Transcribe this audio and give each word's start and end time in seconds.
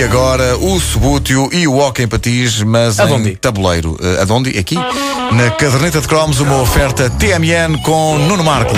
E 0.00 0.02
agora 0.02 0.56
o 0.56 0.80
subútil 0.80 1.50
e 1.52 1.68
o 1.68 1.76
hóquei 1.76 2.06
em 2.06 2.08
patins, 2.08 2.62
mas 2.62 2.98
Adondi. 2.98 3.32
em 3.32 3.36
tabuleiro. 3.36 3.98
Uh, 4.00 4.32
aonde? 4.32 4.58
Aqui? 4.58 4.74
Na 4.74 5.50
caderneta 5.50 6.00
de 6.00 6.08
cromos, 6.08 6.40
uma 6.40 6.58
oferta 6.62 7.10
TMN 7.10 7.76
com 7.82 8.16
Nuno 8.16 8.42
Marco. 8.42 8.72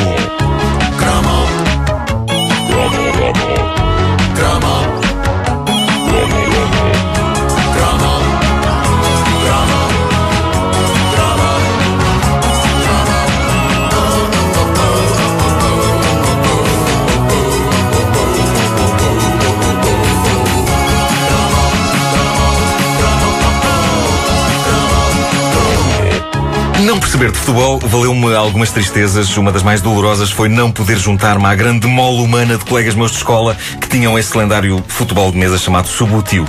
Não 26.82 26.98
perceber 26.98 27.30
de 27.30 27.38
futebol 27.38 27.78
valeu-me 27.78 28.34
algumas 28.34 28.72
tristezas. 28.72 29.36
Uma 29.36 29.52
das 29.52 29.62
mais 29.62 29.80
dolorosas 29.80 30.32
foi 30.32 30.48
não 30.48 30.68
poder 30.72 30.98
juntar-me 30.98 31.46
à 31.46 31.54
grande 31.54 31.86
mole 31.86 32.20
humana 32.20 32.58
de 32.58 32.64
colegas 32.64 32.96
meus 32.96 33.12
de 33.12 33.18
escola 33.18 33.56
que 33.80 33.88
tinham 33.88 34.18
esse 34.18 34.36
lendário 34.36 34.82
futebol 34.88 35.30
de 35.30 35.38
mesa 35.38 35.56
chamado 35.58 35.86
Subútil. 35.86 36.44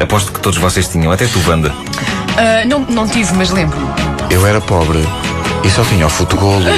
Aposto 0.00 0.32
que 0.32 0.40
todos 0.40 0.58
vocês 0.58 0.88
tinham, 0.88 1.12
até 1.12 1.26
tu, 1.26 1.38
Wanda. 1.46 1.74
Ah, 2.38 2.64
não, 2.64 2.80
não 2.80 3.06
tive, 3.06 3.30
mas 3.34 3.50
lembro-me. 3.50 3.86
Eu 4.30 4.46
era 4.46 4.58
pobre 4.58 5.00
e 5.64 5.70
só 5.70 5.82
tinha 5.84 6.06
o 6.06 6.10
futebol. 6.10 6.60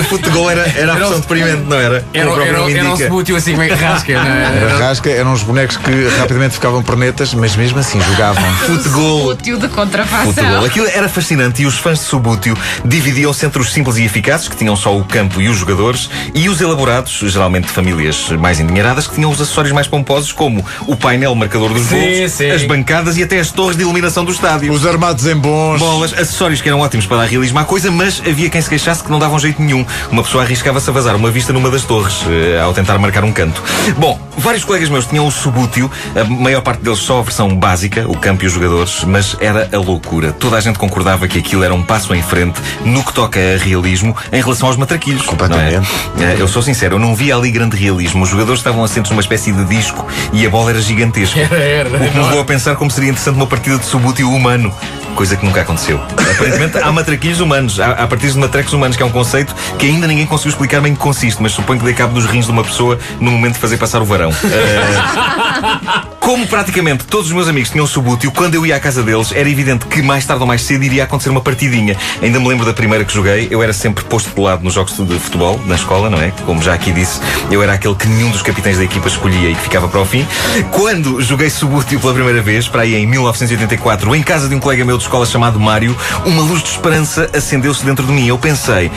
O 0.00 0.04
futebol 0.04 0.50
era, 0.50 0.66
era 0.76 0.92
a 0.92 0.96
opção 0.96 1.20
deprimente, 1.20 1.62
não 1.62 1.76
era? 1.76 2.04
Era, 2.12 2.30
era, 2.30 2.70
era 2.70 2.92
um 2.92 2.96
subútil 2.96 3.36
assim 3.36 3.52
como 3.52 3.62
é 3.62 3.68
que 3.68 3.74
rasca, 3.74 4.12
não 4.12 4.30
é? 4.30 4.56
Era 4.56 4.78
rasca, 4.78 5.10
eram 5.10 5.32
uns 5.32 5.42
bonecos 5.42 5.76
que 5.76 6.08
rapidamente 6.18 6.54
ficavam 6.54 6.82
pernetas, 6.82 7.34
mas 7.34 7.56
mesmo 7.56 7.78
assim 7.78 8.00
jogavam. 8.00 8.42
Futebol. 8.66 9.26
Útil 9.28 9.58
de 9.58 9.68
contrafação. 9.68 10.32
Futebol. 10.32 10.64
Aquilo 10.64 10.86
era 10.86 11.08
fascinante 11.08 11.62
e 11.62 11.66
os 11.66 11.78
fãs 11.78 11.98
de 11.98 12.04
Subútil 12.04 12.56
dividiam-se 12.84 13.44
entre 13.44 13.60
os 13.60 13.72
simples 13.72 13.96
e 13.96 14.04
eficazes, 14.04 14.48
que 14.48 14.56
tinham 14.56 14.76
só 14.76 14.96
o 14.96 15.04
campo 15.04 15.40
e 15.40 15.48
os 15.48 15.56
jogadores, 15.56 16.08
e 16.34 16.48
os 16.48 16.60
elaborados, 16.60 17.20
geralmente 17.24 17.66
de 17.66 17.72
famílias 17.72 18.30
mais 18.30 18.60
endinheiradas, 18.60 19.06
que 19.06 19.14
tinham 19.14 19.30
os 19.30 19.40
acessórios 19.40 19.72
mais 19.72 19.86
pomposos, 19.86 20.32
como 20.32 20.64
o 20.86 20.96
painel 20.96 21.34
marcador 21.34 21.72
dos 21.72 21.86
Sim, 21.86 21.98
gols, 21.98 22.32
sim. 22.32 22.50
as 22.50 22.62
bancadas 22.62 23.16
e 23.16 23.22
até 23.22 23.38
as 23.38 23.50
torres 23.50 23.76
de 23.76 23.82
iluminação 23.82 24.24
do 24.24 24.32
estádio. 24.32 24.72
Os 24.72 24.86
armados 24.86 25.26
em 25.26 25.36
bons. 25.36 25.78
Bolas, 25.78 26.12
acessórios 26.12 26.60
que 26.60 26.68
eram 26.68 26.80
ótimos 26.80 27.06
para 27.06 27.18
dar 27.18 27.24
realismo 27.26 27.58
à 27.58 27.64
coisa, 27.64 27.90
mas 28.00 28.22
havia 28.26 28.48
quem 28.48 28.62
se 28.62 28.70
queixasse 28.70 29.04
que 29.04 29.10
não 29.10 29.18
davam 29.18 29.38
jeito 29.38 29.60
nenhum. 29.60 29.84
Uma 30.10 30.22
pessoa 30.22 30.42
arriscava-se 30.42 30.88
a 30.88 30.92
vazar 30.92 31.14
uma 31.14 31.30
vista 31.30 31.52
numa 31.52 31.70
das 31.70 31.84
torres, 31.84 32.24
eh, 32.30 32.58
ao 32.58 32.72
tentar 32.72 32.96
marcar 32.96 33.22
um 33.24 33.30
canto. 33.30 33.62
Bom, 33.98 34.18
vários 34.38 34.64
colegas 34.64 34.88
meus 34.88 35.04
tinham 35.04 35.26
o 35.26 35.30
subútil, 35.30 35.90
a 36.16 36.24
maior 36.24 36.62
parte 36.62 36.80
deles 36.82 36.98
só 36.98 37.18
a 37.18 37.22
versão 37.22 37.54
básica, 37.54 38.08
o 38.08 38.16
campo 38.16 38.42
e 38.42 38.46
os 38.46 38.54
jogadores, 38.54 39.04
mas 39.04 39.36
era 39.38 39.68
a 39.70 39.76
loucura. 39.76 40.32
Toda 40.32 40.56
a 40.56 40.60
gente 40.62 40.78
concordava 40.78 41.28
que 41.28 41.38
aquilo 41.38 41.62
era 41.62 41.74
um 41.74 41.82
passo 41.82 42.14
em 42.14 42.22
frente 42.22 42.58
no 42.86 43.04
que 43.04 43.12
toca 43.12 43.38
a 43.38 43.62
realismo 43.62 44.16
em 44.32 44.40
relação 44.40 44.68
aos 44.68 44.78
matraquilhos. 44.78 45.26
Completamente. 45.26 45.86
não 46.16 46.26
é? 46.26 46.40
Eu 46.40 46.48
sou 46.48 46.62
sincero, 46.62 46.94
eu 46.94 46.98
não 46.98 47.14
via 47.14 47.36
ali 47.36 47.50
grande 47.50 47.76
realismo. 47.76 48.22
Os 48.22 48.30
jogadores 48.30 48.60
estavam 48.60 48.82
assentos 48.82 49.10
numa 49.10 49.20
espécie 49.20 49.52
de 49.52 49.64
disco 49.66 50.06
e 50.32 50.46
a 50.46 50.48
bola 50.48 50.70
era 50.70 50.80
gigantesca. 50.80 51.38
Era, 51.38 51.58
era. 51.58 51.88
O 51.90 51.92
que 51.92 52.16
me 52.16 52.24
levou 52.24 52.40
a 52.40 52.44
pensar 52.46 52.76
como 52.76 52.90
seria 52.90 53.10
interessante 53.10 53.36
uma 53.36 53.46
partida 53.46 53.76
de 53.76 53.84
subútil 53.84 54.30
humano. 54.32 54.72
Coisa 55.14 55.36
que 55.36 55.44
nunca 55.44 55.60
aconteceu. 55.60 56.00
Aparentemente 56.12 56.78
há 56.78 56.92
matraquilhos 56.92 57.40
humanos, 57.40 57.78
há, 57.78 57.90
há 57.92 58.06
partidas 58.06 58.34
de 58.34 58.40
matrecos 58.40 58.72
humanos, 58.72 58.96
que 58.96 59.02
é 59.02 59.06
um 59.06 59.10
conceito 59.10 59.54
que 59.78 59.86
ainda 59.86 60.06
ninguém 60.06 60.26
conseguiu 60.26 60.50
explicar 60.50 60.80
bem 60.80 60.92
em 60.92 60.94
que 60.94 61.00
consiste, 61.00 61.42
mas 61.42 61.52
suponho 61.52 61.78
que 61.78 61.84
dê 61.84 61.92
cabo 61.92 62.14
dos 62.14 62.24
rins 62.26 62.46
de 62.46 62.50
uma 62.50 62.64
pessoa 62.64 62.98
no 63.20 63.30
momento 63.30 63.54
de 63.54 63.60
fazer 63.60 63.76
passar 63.76 64.00
o 64.00 64.04
varão. 64.04 64.30
Eh, 64.30 66.02
como 66.20 66.46
praticamente 66.46 67.04
todos 67.04 67.26
os 67.26 67.32
meus 67.32 67.48
amigos 67.48 67.70
tinham 67.70 67.86
subútil, 67.86 68.30
quando 68.30 68.54
eu 68.54 68.64
ia 68.64 68.76
à 68.76 68.80
casa 68.80 69.02
deles, 69.02 69.32
era 69.32 69.48
evidente 69.48 69.86
que 69.86 70.02
mais 70.02 70.24
tarde 70.24 70.42
ou 70.42 70.46
mais 70.46 70.62
cedo 70.62 70.84
iria 70.84 71.04
acontecer 71.04 71.30
uma 71.30 71.40
partidinha. 71.40 71.96
Ainda 72.22 72.38
me 72.38 72.46
lembro 72.46 72.64
da 72.64 72.72
primeira 72.72 73.04
que 73.04 73.12
joguei, 73.12 73.48
eu 73.50 73.62
era 73.62 73.72
sempre 73.72 74.04
posto 74.04 74.32
de 74.32 74.40
lado 74.40 74.62
nos 74.62 74.74
jogos 74.74 74.94
de 74.96 75.18
futebol, 75.18 75.60
na 75.66 75.74
escola, 75.74 76.10
não 76.10 76.20
é? 76.20 76.30
Como 76.44 76.62
já 76.62 76.74
aqui 76.74 76.92
disse, 76.92 77.20
eu 77.50 77.62
era 77.62 77.72
aquele 77.72 77.94
que 77.94 78.06
nenhum 78.06 78.30
dos 78.30 78.42
capitães 78.42 78.76
da 78.76 78.84
equipa 78.84 79.08
escolhia 79.08 79.50
e 79.50 79.54
que 79.54 79.62
ficava 79.62 79.88
para 79.88 80.00
o 80.00 80.04
fim. 80.04 80.26
Quando 80.70 81.20
joguei 81.22 81.50
subútil 81.50 81.98
pela 81.98 82.12
primeira 82.12 82.42
vez, 82.42 82.68
para 82.68 82.82
aí 82.82 82.94
em 82.94 83.06
1984, 83.06 84.14
em 84.14 84.22
casa 84.22 84.48
de 84.48 84.54
um 84.54 84.60
colega 84.60 84.84
meu 84.84 84.98
de 84.98 85.04
escola 85.04 85.24
chamado 85.24 85.58
Mário, 85.58 85.96
uma 86.26 86.42
luz 86.42 86.62
de 86.62 86.68
esperança 86.68 87.30
acendeu-se 87.34 87.84
dentro 87.84 88.06
de 88.06 88.12
mim. 88.12 88.26
Eu 88.26 88.38
pensei, 88.38 88.90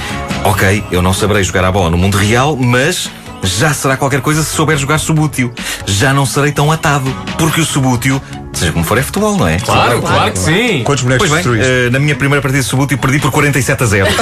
ok, 0.43 0.83
eu 0.91 1.01
não 1.01 1.13
saberei 1.13 1.43
jogar 1.43 1.63
a 1.63 1.71
bola 1.71 1.89
no 1.89 1.97
mundo 1.97 2.17
real, 2.17 2.57
mas 2.57 3.09
já 3.43 3.73
será 3.73 3.97
qualquer 3.97 4.21
coisa 4.21 4.41
se 4.41 4.51
souber 4.53 4.77
jogar 4.77 4.97
subútil. 4.97 5.53
Já 5.85 6.13
não 6.13 6.25
serei 6.25 6.51
tão 6.51 6.71
atado, 6.71 7.13
porque 7.37 7.61
o 7.61 7.65
subútil, 7.65 8.21
seja 8.53 8.71
como 8.71 8.83
for, 8.85 8.97
é 8.97 9.01
futebol, 9.03 9.37
não 9.37 9.47
é? 9.47 9.57
Claro, 9.59 10.01
claro 10.01 10.31
que 10.31 10.39
sim. 10.39 10.81
Quantos 10.83 11.03
bonecos 11.03 11.29
Pois 11.29 11.45
bem, 11.45 11.61
eh, 11.61 11.89
na 11.91 11.99
minha 11.99 12.15
primeira 12.15 12.41
partida 12.41 12.61
de 12.63 12.67
subútil 12.69 12.97
perdi 12.97 13.19
por 13.19 13.31
47 13.31 13.83
a 13.83 13.85
0. 13.85 14.07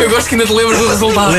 Eu 0.00 0.08
gosto 0.10 0.28
que 0.28 0.34
ainda 0.34 0.46
te 0.46 0.52
lembras 0.52 0.78
do 0.78 0.88
resultado. 0.88 1.32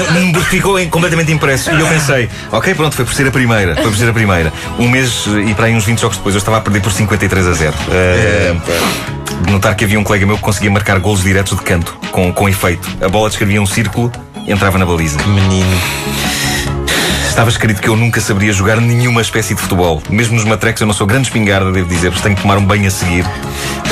Ficou 0.49 0.79
em- 0.79 0.89
completamente 0.89 1.31
impresso. 1.31 1.71
E 1.71 1.79
eu 1.79 1.87
pensei, 1.87 2.29
ok, 2.51 2.73
pronto, 2.75 2.95
foi 2.95 3.05
por 3.05 3.13
ser 3.13 3.27
a 3.27 3.31
primeira. 3.31 3.75
Foi 3.75 3.85
por 3.85 3.95
ser 3.95 4.09
a 4.09 4.13
primeira. 4.13 4.51
Um 4.77 4.87
mês 4.89 5.25
eh, 5.27 5.49
e 5.49 5.53
para 5.53 5.65
aí 5.65 5.75
uns 5.75 5.85
20 5.85 5.99
jogos 5.99 6.17
depois 6.17 6.35
eu 6.35 6.39
estava 6.39 6.57
a 6.57 6.61
perder 6.61 6.81
por 6.81 6.91
53 6.91 7.47
a 7.47 7.53
0. 7.53 7.73
Eh, 7.91 8.55
de 9.45 9.51
notar 9.51 9.75
que 9.75 9.83
havia 9.83 9.99
um 9.99 10.03
colega 10.03 10.25
meu 10.25 10.35
que 10.37 10.41
conseguia 10.43 10.69
marcar 10.69 10.99
golos 10.99 11.23
diretos 11.23 11.57
de 11.57 11.63
canto, 11.63 11.95
com, 12.11 12.31
com 12.33 12.47
efeito. 12.49 12.87
A 13.03 13.09
bola 13.09 13.29
descrevia 13.29 13.61
um 13.61 13.65
círculo 13.65 14.11
e 14.45 14.51
entrava 14.51 14.77
na 14.77 14.85
baliza. 14.85 15.17
Menino. 15.25 15.77
Estava 17.31 17.49
escrito 17.49 17.81
que 17.81 17.87
eu 17.87 17.95
nunca 17.95 18.19
saberia 18.19 18.51
jogar 18.51 18.81
nenhuma 18.81 19.21
espécie 19.21 19.55
de 19.55 19.61
futebol. 19.61 20.03
Mesmo 20.09 20.35
nos 20.35 20.43
matrecos 20.43 20.81
eu 20.81 20.85
não 20.85 20.93
sou 20.93 21.07
grande 21.07 21.27
espingarda, 21.27 21.71
devo 21.71 21.87
dizer, 21.87 22.11
porque 22.11 22.23
tenho 22.23 22.35
que 22.35 22.41
tomar 22.41 22.57
um 22.57 22.65
banho 22.65 22.85
a 22.85 22.91
seguir. 22.91 23.25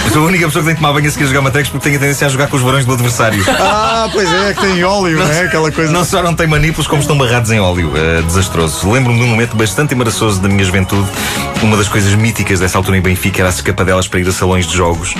Eu 0.05 0.11
sou 0.11 0.23
a 0.23 0.25
única 0.25 0.45
pessoa 0.45 0.61
que 0.61 0.67
tem 0.67 0.75
que 0.75 0.81
tomar 0.81 0.93
banho 0.93 1.07
a 1.07 1.11
seguir 1.11 1.23
a 1.23 1.27
jogar 1.27 1.41
matrecos 1.41 1.71
porque 1.71 1.83
tenho 1.85 1.95
a 1.95 1.99
tendência 1.99 2.27
a 2.27 2.29
jogar 2.29 2.47
com 2.47 2.57
os 2.57 2.61
varões 2.61 2.85
do 2.85 2.93
adversário. 2.93 3.43
Ah, 3.91 4.07
pois 4.13 4.31
é, 4.31 4.53
que 4.53 4.61
tem 4.61 4.83
óleo, 4.83 5.17
não 5.17 5.27
é? 5.29 5.41
Aquela 5.41 5.71
coisa. 5.71 5.91
Não 5.91 6.05
só 6.05 6.23
não 6.23 6.33
têm 6.33 6.47
manípulos, 6.47 6.87
como 6.87 7.01
estão 7.01 7.17
barrados 7.17 7.51
em 7.51 7.59
óleo. 7.59 7.91
Eh, 7.95 8.21
desastroso. 8.21 8.89
Lembro-me 8.89 9.19
de 9.19 9.25
um 9.25 9.27
momento 9.27 9.55
bastante 9.57 9.93
embaraçoso 9.93 10.39
da 10.39 10.47
minha 10.47 10.63
juventude. 10.63 11.07
Uma 11.61 11.75
das 11.75 11.89
coisas 11.89 12.13
míticas 12.15 12.59
dessa 12.59 12.77
altura 12.77 12.97
em 12.97 13.01
Benfica 13.01 13.41
era 13.41 13.49
as 13.49 13.55
escapadelas 13.55 14.07
para 14.07 14.21
ir 14.21 14.27
a 14.27 14.31
salões 14.31 14.65
de 14.65 14.77
jogos. 14.77 15.13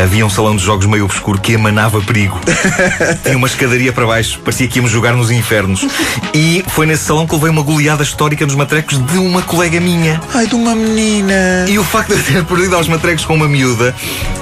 Havia 0.00 0.24
um 0.24 0.30
salão 0.30 0.54
de 0.54 0.62
jogos 0.62 0.86
meio 0.86 1.04
obscuro 1.04 1.40
que 1.40 1.52
emanava 1.52 2.00
perigo. 2.00 2.40
Tinha 3.24 3.36
uma 3.36 3.48
escadaria 3.48 3.92
para 3.92 4.06
baixo, 4.06 4.38
parecia 4.40 4.68
que 4.68 4.78
íamos 4.78 4.92
jogar 4.92 5.12
nos 5.14 5.30
infernos. 5.30 5.84
E 6.32 6.64
foi 6.68 6.86
nesse 6.86 7.04
salão 7.04 7.26
que 7.26 7.34
levei 7.34 7.50
uma 7.50 7.59
goleada 7.62 8.02
histórica 8.02 8.44
nos 8.46 8.54
matrecos 8.54 8.98
de 8.98 9.18
uma 9.18 9.42
colega 9.42 9.80
minha. 9.80 10.20
Ai, 10.34 10.46
de 10.46 10.54
uma 10.54 10.74
menina. 10.74 11.66
E 11.68 11.78
o 11.78 11.84
facto 11.84 12.14
de 12.14 12.20
eu 12.20 12.24
ter 12.24 12.44
perdido 12.44 12.76
aos 12.76 12.88
matrecos 12.88 13.24
com 13.24 13.34
uma 13.34 13.48
miúda, 13.48 13.94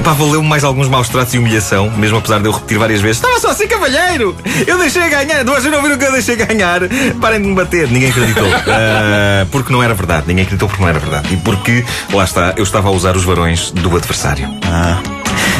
pá, 0.03 0.12
valeu-me 0.12 0.49
mais 0.49 0.65
alguns 0.65 0.89
maus 0.89 1.09
tratos 1.09 1.34
e 1.34 1.39
humilhação, 1.39 1.91
mesmo 1.91 2.19
apesar 2.19 2.41
de 2.41 2.47
eu 2.47 2.53
repetir 2.53 2.78
várias 2.78 3.01
vezes: 3.01 3.19
Estava 3.19 3.39
só 3.41 3.51
assim, 3.51 3.67
cavalheiro! 3.67 4.37
Eu 4.67 4.78
deixei 4.78 5.09
ganhar, 5.09 5.45
vocês 5.45 5.73
não 5.73 5.83
viram 5.83 5.99
que 5.99 6.05
eu 6.05 6.12
deixei 6.12 6.37
ganhar? 6.37 6.81
Parem 7.21 7.41
de 7.41 7.49
me 7.49 7.55
bater. 7.55 7.89
Ninguém 7.91 8.11
acreditou. 8.11 8.49
Ah, 8.71 9.47
porque 9.51 9.73
não 9.73 9.83
era 9.83 9.95
verdade. 9.95 10.25
Ninguém 10.27 10.45
acreditou 10.45 10.69
porque 10.69 10.83
não 10.83 10.89
era 10.89 10.99
verdade. 10.99 11.33
E 11.33 11.37
porque, 11.39 11.84
lá 12.12 12.25
está, 12.25 12.55
eu 12.57 12.62
estava 12.62 12.89
a 12.89 12.91
usar 12.91 13.17
os 13.17 13.25
varões 13.25 13.71
do 13.71 13.97
adversário. 13.97 14.49
Ah. 14.65 15.01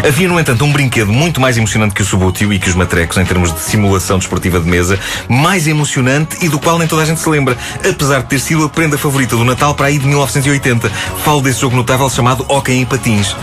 Havia, 0.07 0.29
no 0.29 0.39
entanto, 0.39 0.65
um 0.65 0.73
brinquedo 0.73 1.13
muito 1.13 1.41
mais 1.41 1.57
emocionante 1.57 1.95
que 1.95 2.03
o 2.03 2.05
subútil 2.05 2.53
e 2.53 2.59
que 2.59 2.69
os 2.69 2.75
matrecos 2.75 3.19
em 3.19 3.25
termos 3.25 3.53
de 3.53 3.61
simulação 3.61 4.19
desportiva 4.19 4.61
de 4.61 4.69
mesa, 4.69 4.99
mais 5.29 5.67
emocionante 5.67 6.45
e 6.45 6.49
do 6.49 6.59
qual 6.59 6.79
nem 6.79 6.87
toda 6.87 7.03
a 7.03 7.05
gente 7.05 7.21
se 7.21 7.29
lembra, 7.29 7.57
apesar 7.89 8.21
de 8.21 8.29
ter 8.29 8.39
sido 8.39 8.65
a 8.65 8.69
prenda 8.69 8.97
favorita 8.97 9.37
do 9.37 9.45
Natal 9.45 9.75
para 9.75 9.87
aí 9.87 9.99
de 9.99 10.07
1980. 10.07 10.89
Falo 11.25 11.43
desse 11.43 11.61
jogo 11.61 11.77
notável 11.77 12.09
chamado 12.09 12.45
Hockey 12.49 12.75
em 12.75 12.87
Patins. 12.87 13.35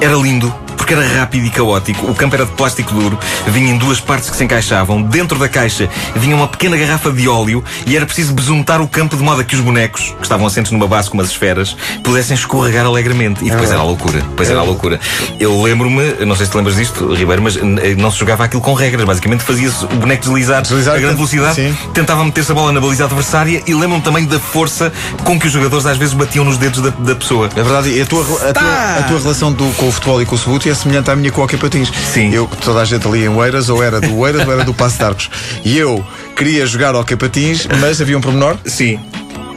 Era 0.00 0.14
lindo. 0.14 0.69
Porque 0.90 1.04
era 1.04 1.20
rápido 1.20 1.46
e 1.46 1.50
caótico, 1.50 2.10
o 2.10 2.14
campo 2.16 2.34
era 2.34 2.44
de 2.44 2.50
plástico 2.50 2.92
duro, 2.92 3.16
vinha 3.46 3.70
em 3.72 3.78
duas 3.78 4.00
partes 4.00 4.28
que 4.28 4.36
se 4.36 4.42
encaixavam. 4.42 5.00
Dentro 5.00 5.38
da 5.38 5.48
caixa 5.48 5.88
vinha 6.16 6.34
uma 6.34 6.48
pequena 6.48 6.76
garrafa 6.76 7.12
de 7.12 7.28
óleo 7.28 7.62
e 7.86 7.94
era 7.96 8.04
preciso 8.04 8.32
besuntar 8.34 8.80
o 8.80 8.88
campo 8.88 9.16
de 9.16 9.22
modo 9.22 9.40
a 9.40 9.44
que 9.44 9.54
os 9.54 9.60
bonecos, 9.60 10.12
que 10.18 10.22
estavam 10.24 10.48
assentos 10.48 10.72
numa 10.72 10.88
base 10.88 11.08
com 11.08 11.16
umas 11.16 11.28
esferas, 11.30 11.76
pudessem 12.02 12.34
escorregar 12.34 12.84
alegremente. 12.86 13.44
E 13.46 13.50
depois 13.50 13.70
era 13.70 13.78
a 13.78 13.84
loucura. 13.84 14.18
Depois 14.20 14.50
era 14.50 14.58
a 14.58 14.62
loucura. 14.64 14.98
Eu 15.38 15.62
lembro-me, 15.62 16.24
não 16.26 16.34
sei 16.34 16.46
se 16.46 16.50
te 16.50 16.56
lembras 16.56 16.74
disto, 16.74 17.14
Ribeiro, 17.14 17.40
mas 17.40 17.56
eh, 17.56 17.94
não 17.96 18.10
se 18.10 18.18
jogava 18.18 18.42
aquilo 18.42 18.60
com 18.60 18.74
regras. 18.74 19.04
Basicamente 19.06 19.44
fazia-se 19.44 19.84
o 19.84 19.88
boneco 19.88 20.22
deslizar, 20.24 20.62
Deslizar, 20.62 20.96
a 20.96 20.98
grande 20.98 21.14
velocidade, 21.14 21.54
sim. 21.54 21.76
tentava 21.94 22.24
meter-se 22.24 22.50
a 22.50 22.54
bola 22.56 22.72
na 22.72 22.80
baliza 22.80 23.04
adversária 23.04 23.62
e 23.64 23.72
lembro-me 23.74 24.02
também 24.02 24.24
da 24.24 24.40
força 24.40 24.92
com 25.22 25.38
que 25.38 25.46
os 25.46 25.52
jogadores 25.52 25.86
às 25.86 25.96
vezes 25.96 26.14
batiam 26.14 26.44
nos 26.44 26.56
dedos 26.58 26.80
da, 26.82 26.90
da 26.90 27.14
pessoa. 27.14 27.48
É 27.54 27.62
verdade, 27.62 27.90
e 27.96 28.02
a 28.02 28.06
tua, 28.06 28.22
a 28.24 28.52
tua, 28.52 28.98
a 28.98 29.02
tua 29.04 29.20
relação 29.20 29.52
do- 29.52 29.72
com 29.76 29.86
o 29.86 29.92
futebol 29.92 30.20
e 30.20 30.26
com 30.26 30.34
o 30.34 30.38
subútil 30.38 30.72
é 30.72 30.74
semelhante 30.80 31.10
à 31.10 31.16
minha 31.16 31.30
com 31.30 31.42
o 31.42 31.58
patins. 31.58 31.92
Sim. 32.12 32.32
Eu, 32.32 32.48
toda 32.64 32.80
a 32.80 32.84
gente 32.84 33.06
ali 33.06 33.24
em 33.24 33.28
Oeiras, 33.28 33.68
ou 33.68 33.82
era 33.82 34.00
do 34.00 34.16
Oeiras 34.16 34.46
ou 34.46 34.52
era 34.52 34.64
do 34.64 34.74
Passo 34.74 34.98
de 34.98 35.04
Arcos. 35.04 35.30
E 35.64 35.76
eu 35.76 36.04
queria 36.36 36.66
jogar 36.66 36.94
hockey 36.94 37.16
patins, 37.16 37.66
mas 37.80 38.00
havia 38.00 38.16
um 38.16 38.20
pormenor. 38.20 38.56
Sim. 38.64 38.98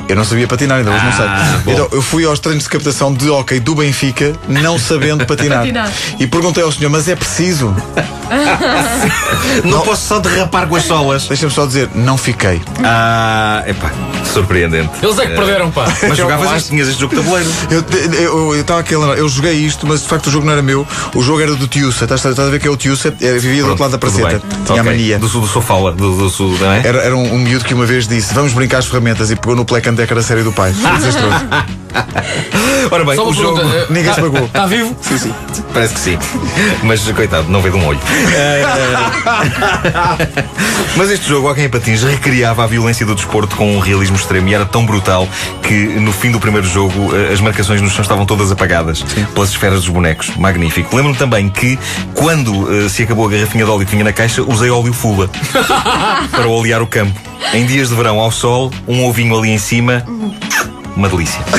Eu 0.07 0.15
não 0.15 0.23
sabia 0.25 0.47
patinar, 0.47 0.77
ainda 0.79 0.91
hoje 0.91 1.03
não 1.05 1.11
sei. 1.13 1.25
Ah, 1.25 1.61
bom. 1.63 1.71
Então 1.71 1.87
eu 1.91 2.01
fui 2.01 2.25
aos 2.25 2.39
treinos 2.39 2.63
de 2.65 2.69
captação 2.69 3.13
de 3.13 3.29
hóquei 3.29 3.59
do 3.59 3.73
Benfica, 3.75 4.33
não 4.47 4.77
sabendo 4.77 5.25
patinar. 5.25 5.59
Patinar. 5.59 5.91
E 6.19 6.27
perguntei 6.27 6.63
ao 6.63 6.71
senhor, 6.71 6.89
mas 6.89 7.07
é 7.07 7.15
preciso? 7.15 7.73
Não, 9.63 9.81
posso 9.81 10.07
só 10.07 10.19
derrapar 10.19 10.67
com 10.67 10.75
as 10.75 10.83
solas. 10.83 11.27
Deixa-me 11.27 11.51
só 11.51 11.65
dizer, 11.65 11.89
não 11.93 12.17
fiquei. 12.17 12.61
Ah, 12.83 13.63
epá, 13.67 13.91
surpreendente. 14.33 14.89
Eles 15.01 15.19
é 15.19 15.27
que 15.27 15.35
perderam, 15.35 15.69
pá. 15.71 15.85
Mas 16.07 16.17
jogavas 16.17 16.57
isto, 16.57 16.69
tinhas 16.69 16.87
este 16.87 16.99
jogo 17.01 17.15
de 17.15 17.21
tabuleiro. 17.21 17.49
Eu 17.69 17.83
eu- 18.19 18.53
eu 18.55 18.61
estava 18.61 18.79
aqui 18.79 18.95
a 18.95 18.99
lembrar, 18.99 19.17
eu 19.17 19.29
joguei 19.29 19.53
isto, 19.53 19.85
mas 19.85 20.01
de 20.01 20.07
facto 20.07 20.27
o 20.27 20.31
jogo 20.31 20.45
não 20.45 20.53
era 20.53 20.61
meu. 20.61 20.87
O 21.13 21.21
jogo 21.21 21.41
era 21.41 21.53
do 21.55 21.67
Tiusa. 21.67 22.05
Estás, 22.05 22.25
estás 22.25 22.39
a 22.39 22.49
ver 22.49 22.59
que 22.59 22.67
é 22.67 22.71
o 22.71 22.77
Tiusa? 22.77 23.13
É, 23.21 23.33
vivia 23.33 23.61
do 23.63 23.69
outro 23.69 23.83
lado 23.83 23.91
da 23.91 23.97
praceta. 23.97 24.41
Tinha 24.65 24.79
a 24.79 24.81
Ok. 24.81 24.83
mania. 24.83 25.19
Do 25.19 25.27
sul 25.27 25.41
do 25.41 25.47
sofala, 25.47 25.91
do, 25.91 26.15
do 26.17 26.29
sul, 26.29 26.57
não 26.59 26.71
é? 26.71 26.81
Era, 26.85 26.99
era 27.03 27.15
um, 27.15 27.33
um 27.35 27.37
miúdo 27.39 27.63
que 27.65 27.73
uma 27.73 27.85
vez 27.85 28.07
disse: 28.07 28.33
Vamos 28.33 28.53
brincar 28.53 28.79
as 28.79 28.87
ferramentas 28.87 29.29
e 29.31 29.35
pegou 29.35 29.55
no 29.55 29.65
Play 29.65 29.81
Candeca 29.93 30.15
da 30.15 30.23
série 30.23 30.41
do 30.41 30.51
pai. 30.51 30.71
Desastroso. 30.71 31.45
Ora 32.91 33.05
bem, 33.05 33.15
Só 33.15 33.27
o 33.29 33.33
jogo. 33.33 33.55
pergunta. 33.57 33.77
eh, 33.77 33.85
Ninguém 33.89 34.05
tá- 34.05 34.13
se 34.15 34.21
pagou. 34.21 34.45
Está 34.45 34.65
vivo? 34.65 34.95
Sim, 35.01 35.17
sim. 35.17 35.33
Parece 35.73 35.93
que 35.95 35.99
sim. 35.99 36.17
Mas 36.83 37.01
coitado, 37.11 37.49
não 37.49 37.61
veio 37.61 37.73
de 37.75 37.79
um 37.79 37.87
olho. 37.87 37.99
Eh, 38.35 38.63
Mas 40.95 41.09
este 41.09 41.27
jogo, 41.27 41.47
Alguém 41.47 41.65
em 41.65 41.69
Patins, 41.69 42.03
recriava 42.03 42.63
a 42.63 42.67
violência 42.67 43.05
do 43.05 43.15
desporto 43.15 43.55
com 43.55 43.75
um 43.75 43.79
realismo 43.79 44.15
extremo 44.15 44.47
e 44.49 44.53
era 44.53 44.65
tão 44.65 44.85
brutal 44.85 45.27
que 45.63 45.73
no 45.73 46.11
fim 46.11 46.31
do 46.31 46.39
primeiro 46.39 46.67
jogo 46.67 47.15
eh, 47.15 47.33
as 47.33 47.41
marcações 47.41 47.81
no 47.81 47.89
chão 47.89 48.01
estavam 48.01 48.25
todas 48.25 48.51
apagadas 48.51 49.01
pelas 49.33 49.49
esferas 49.49 49.79
dos 49.81 49.89
bonecos. 49.89 50.31
Magnífico. 50.37 50.95
Lembro-me 50.95 51.17
também 51.17 51.49
que 51.49 51.77
quando 52.13 52.85
eh, 52.85 52.89
se 52.89 53.03
acabou 53.03 53.27
a 53.27 53.31
garrafinha 53.31 53.65
de 53.65 53.71
óleo 53.71 53.85
que 53.85 53.91
tinha 53.91 54.03
na 54.03 54.13
caixa, 54.13 54.41
usei 54.43 54.69
óleo 54.69 54.93
fula 54.93 55.29
para 56.31 56.47
olear 56.47 56.81
o 56.81 56.87
campo. 56.87 57.19
Em 57.53 57.65
dias 57.65 57.89
de 57.89 57.95
verão 57.95 58.19
ao 58.19 58.31
sol, 58.31 58.71
um 58.87 59.05
ovinho 59.05 59.37
ali 59.37 59.49
em 59.49 59.57
cima. 59.57 60.03
Uma 60.95 61.09
delícia. 61.09 61.39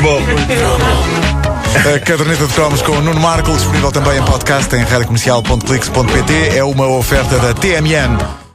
Bom, 0.00 0.20
A 1.94 1.98
caderneta 2.00 2.46
de 2.46 2.54
cromos 2.54 2.82
com 2.82 2.92
o 2.92 3.00
Nuno 3.00 3.20
Marco, 3.20 3.52
disponível 3.52 3.92
também 3.92 4.18
em 4.18 4.24
podcast 4.24 4.74
em 4.74 4.82
radiocomercial.clix.pt. 4.82 6.56
É 6.56 6.64
uma 6.64 6.86
oferta 6.88 7.38
da 7.38 7.52
TMN. 7.54 8.47